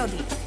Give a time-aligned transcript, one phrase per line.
[0.00, 0.39] prírody.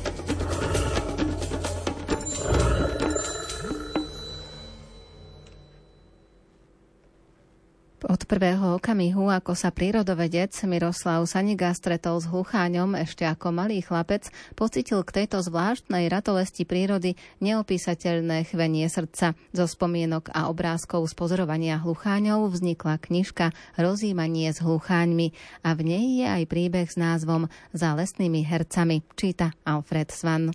[8.43, 14.27] Prvého okamihu, ako sa prírodovedec Miroslav Saniga stretol s hlucháňom ešte ako malý chlapec,
[14.59, 19.39] pocitil k tejto zvláštnej ratolesti prírody neopísateľné chvenie srdca.
[19.55, 25.31] Zo spomienok a obrázkov z pozorovania hlucháňov vznikla knižka Rozímanie s hlucháňmi
[25.63, 30.51] a v nej je aj príbeh s názvom Za lesnými hercami, číta Alfred Svan.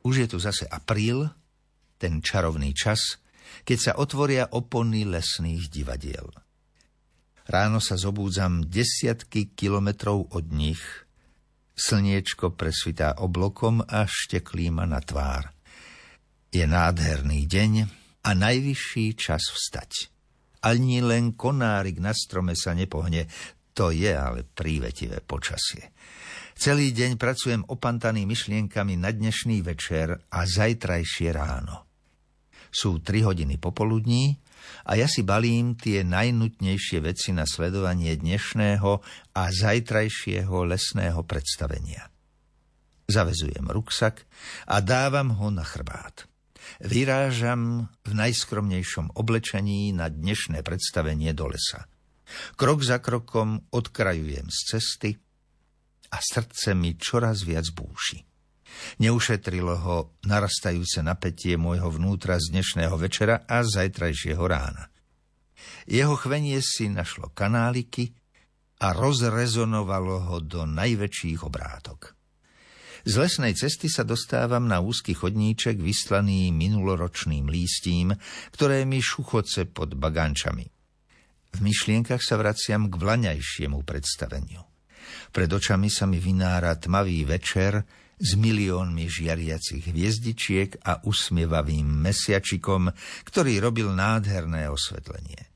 [0.00, 1.28] Už je tu zase apríl,
[2.00, 3.20] ten čarovný čas–
[3.62, 6.26] keď sa otvoria opony lesných divadiel.
[7.46, 10.80] Ráno sa zobúdzam desiatky kilometrov od nich.
[11.76, 15.52] Slniečko presvitá oblokom a šteklí ma na tvár.
[16.50, 17.72] Je nádherný deň
[18.24, 20.08] a najvyšší čas vstať.
[20.64, 23.28] Ani len konárik na strome sa nepohne,
[23.76, 25.92] to je ale prívetivé počasie.
[26.54, 31.93] Celý deň pracujem opantaný myšlienkami na dnešný večer a zajtrajšie ráno.
[32.74, 34.42] Sú tri hodiny popoludní
[34.90, 38.90] a ja si balím tie najnutnejšie veci na sledovanie dnešného
[39.38, 42.10] a zajtrajšieho lesného predstavenia.
[43.06, 44.26] Zavezujem ruksak
[44.66, 46.26] a dávam ho na chrbát.
[46.82, 51.86] Vyrážam v najskromnejšom oblečení na dnešné predstavenie do lesa.
[52.58, 55.10] Krok za krokom odkrajujem z cesty
[56.10, 58.33] a srdce mi čoraz viac búši.
[58.98, 64.90] Neušetrilo ho narastajúce napätie môjho vnútra z dnešného večera a zajtrajšieho rána.
[65.84, 68.14] Jeho chvenie si našlo kanáliky
[68.80, 72.16] a rozrezonovalo ho do najväčších obrátok.
[73.04, 78.16] Z lesnej cesty sa dostávam na úzky chodníček vyslaný minuloročným lístím,
[78.56, 80.64] ktoré mi šuchoce pod bagančami.
[81.54, 84.64] V myšlienkach sa vraciam k vlaňajšiemu predstaveniu.
[85.30, 87.84] Pred očami sa mi vynára tmavý večer,
[88.24, 92.88] s miliónmi žiariacich hviezdičiek a usmievavým mesiačikom,
[93.28, 95.52] ktorý robil nádherné osvetlenie.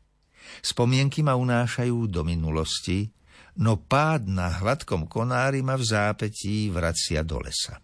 [0.61, 3.09] Spomienky ma unášajú do minulosti,
[3.57, 7.81] no pád na hladkom konári ma v zápetí vracia do lesa.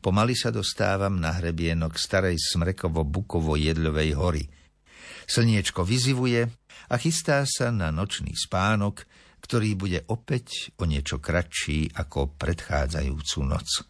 [0.00, 4.44] Pomaly sa dostávam na hrebienok starej smrekovo-bukovo-jedľovej hory.
[5.28, 6.48] Slniečko vyzivuje
[6.88, 9.04] a chystá sa na nočný spánok,
[9.44, 13.84] ktorý bude opäť o niečo kratší ako predchádzajúcu noc.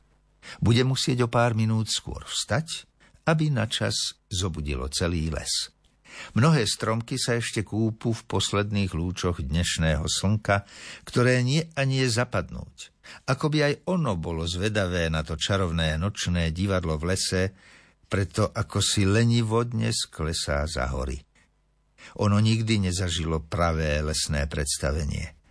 [0.59, 2.91] Bude musieť o pár minút skôr vstať,
[3.31, 5.71] aby na čas zobudilo celý les.
[6.35, 10.67] Mnohé stromky sa ešte kúpu v posledných lúčoch dnešného slnka,
[11.07, 12.95] ktoré nie a nie zapadnúť.
[13.31, 17.43] Ako by aj ono bolo zvedavé na to čarovné nočné divadlo v lese,
[18.07, 21.19] preto ako si lenivo dnes klesá za hory.
[22.23, 25.44] Ono nikdy nezažilo pravé lesné predstavenie.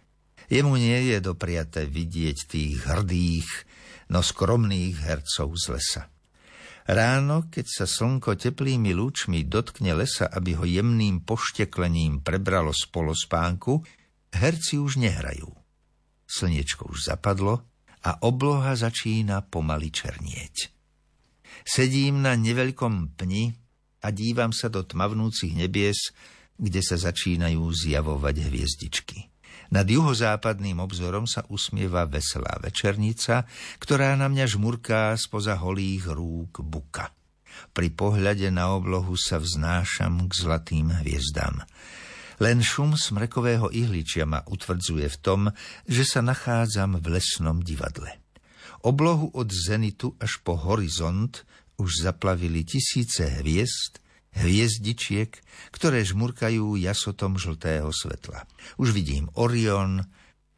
[0.53, 3.49] Jemu nie je dopriaté vidieť tých hrdých,
[4.13, 6.03] no skromných hercov z lesa.
[6.85, 13.81] Ráno, keď sa slnko teplými lúčmi dotkne lesa, aby ho jemným pošteklením prebralo z polospánku,
[14.29, 15.49] herci už nehrajú.
[16.29, 17.65] Slniečko už zapadlo
[18.05, 20.69] a obloha začína pomaly černieť.
[21.65, 23.57] Sedím na neveľkom pni
[24.05, 26.13] a dívam sa do tmavnúcich nebies,
[26.61, 29.32] kde sa začínajú zjavovať hviezdičky.
[29.73, 33.49] Nad juhozápadným obzorom sa usmieva veselá večernica,
[33.81, 37.09] ktorá na mňa žmurká spoza holých rúk buka.
[37.73, 41.65] Pri pohľade na oblohu sa vznášam k zlatým hviezdám.
[42.37, 45.41] Len šum smrekového ihličia ma utvrdzuje v tom,
[45.89, 48.13] že sa nachádzam v lesnom divadle.
[48.85, 51.49] Oblohu od zenitu až po horizont
[51.81, 54.02] už zaplavili tisíce hviezd,
[54.37, 55.31] hviezdičiek,
[55.73, 58.45] ktoré žmurkajú jasotom žltého svetla.
[58.81, 60.01] Už vidím Orion,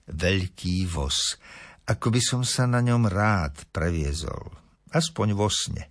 [0.08, 1.40] veľký voz,
[1.86, 4.54] ako by som sa na ňom rád previezol,
[4.94, 5.90] aspoň vo sne.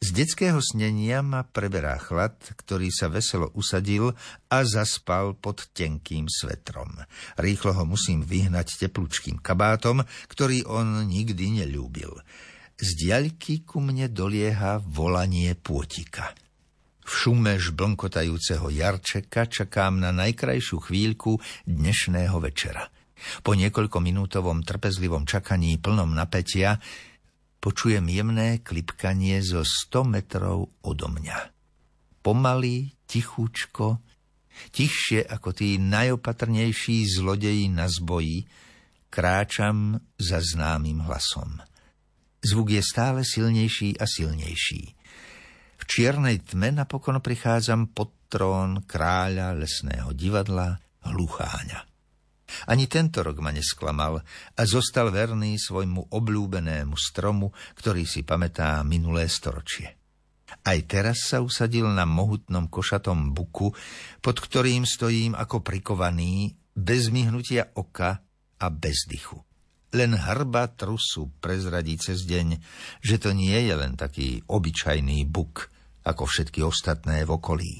[0.00, 4.16] Z detského snenia ma preberá chlad, ktorý sa veselo usadil
[4.48, 6.88] a zaspal pod tenkým svetrom.
[7.36, 10.00] Rýchlo ho musím vyhnať teplúčkým kabátom,
[10.32, 12.16] ktorý on nikdy nelúbil.
[12.80, 16.32] Z diaľky ku mne dolieha volanie pôtika.
[17.10, 22.86] V šume žblnkotajúceho jarčeka čakám na najkrajšiu chvíľku dnešného večera.
[23.42, 26.78] Po niekoľkominútovom trpezlivom čakaní plnom napätia
[27.58, 31.50] počujem jemné klipkanie zo 100 metrov odo mňa.
[32.22, 33.98] Pomaly, tichúčko,
[34.70, 38.46] tichšie ako tí najopatrnejší zlodeji na zboji,
[39.10, 41.58] kráčam za známym hlasom.
[42.38, 44.99] Zvuk je stále silnejší a silnejší
[45.90, 51.82] čiernej tme napokon prichádzam pod trón kráľa lesného divadla Hlucháňa.
[52.70, 54.22] Ani tento rok ma nesklamal
[54.54, 59.98] a zostal verný svojmu obľúbenému stromu, ktorý si pamätá minulé storočie.
[60.62, 63.74] Aj teraz sa usadil na mohutnom košatom buku,
[64.22, 68.22] pod ktorým stojím ako prikovaný, bez myhnutia oka
[68.62, 69.42] a bez dychu.
[69.90, 72.62] Len hrba trusu prezradí cez deň,
[73.02, 75.70] že to nie je len taký obyčajný buk,
[76.04, 77.74] ako všetky ostatné v okolí.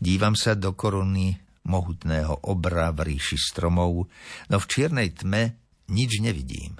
[0.00, 1.36] Dívam sa do koruny
[1.66, 4.06] mohutného obra v ríši stromov,
[4.48, 5.58] no v čiernej tme
[5.90, 6.78] nič nevidím.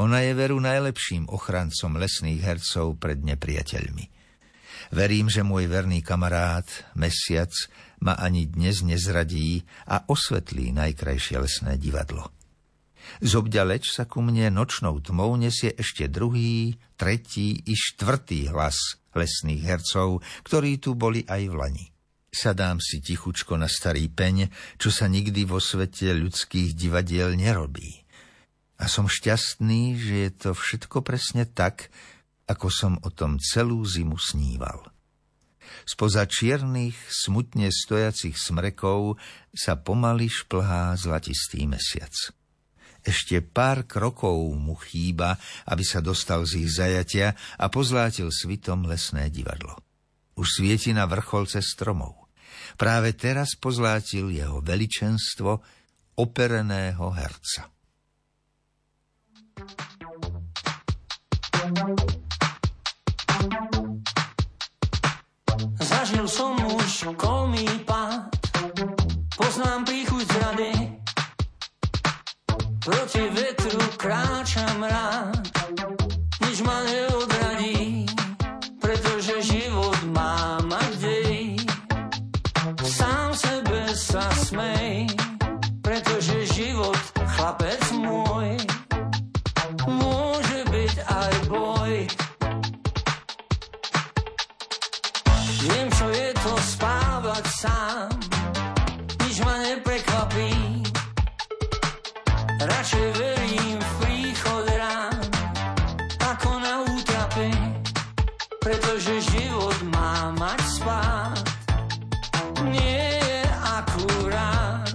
[0.00, 4.04] Ona je veru najlepším ochrancom lesných hercov pred nepriateľmi.
[4.90, 7.52] Verím, že môj verný kamarát, mesiac,
[8.00, 12.32] ma ani dnes nezradí a osvetlí najkrajšie lesné divadlo.
[13.20, 20.22] Zobďaleč sa ku mne nočnou tmou nesie ešte druhý, tretí i štvrtý hlas lesných hercov,
[20.46, 21.86] ktorí tu boli aj v Lani.
[22.30, 28.06] Sadám si tichučko na starý peň, čo sa nikdy vo svete ľudských divadiel nerobí.
[28.78, 31.90] A som šťastný, že je to všetko presne tak,
[32.46, 34.94] ako som o tom celú zimu sníval.
[35.86, 39.18] Spoza čiernych, smutne stojacich smrekov
[39.54, 42.14] sa pomaly šplhá zlatistý mesiac.
[43.00, 49.32] Ešte pár krokov mu chýba, aby sa dostal z ich zajatia a pozlátil svitom lesné
[49.32, 49.76] divadlo.
[50.36, 52.28] Už svieti na vrcholce stromov.
[52.76, 55.60] Práve teraz pozlátil jeho veličenstvo
[56.16, 57.72] opereného herca.
[65.80, 68.32] Zažil som už kolmý pád,
[69.36, 69.84] poznám
[72.90, 75.39] Proti vetru kráčam rád,
[108.60, 111.42] pretože život má mať spát.
[112.68, 113.42] Nie je
[113.80, 114.92] akurát,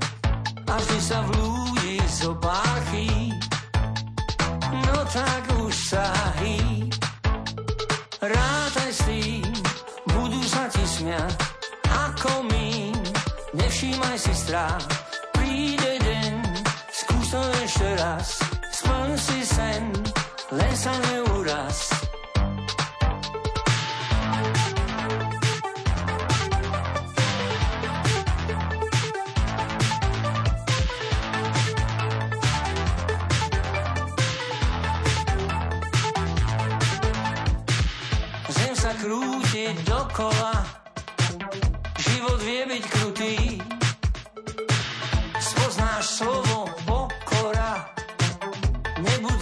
[0.69, 3.33] a vždy sa vlúdi zo páchy,
[4.71, 6.05] no tak už sa
[6.41, 6.93] hýb.
[8.21, 9.49] Rátaj s tým,
[10.13, 11.33] budú sa ti smiať,
[11.89, 12.93] ako my,
[13.57, 14.85] nevšímaj si strach,
[15.33, 15.95] príde
[17.35, 18.39] to ešte raz,
[18.71, 19.83] splň si sen,
[20.55, 21.24] len sa neuraz.
[40.05, 40.53] Dokola,
[41.97, 43.35] život vie byť krutý,
[45.41, 46.55] spoznáš slovo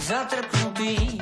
[0.04, 1.13] zatrpnutý,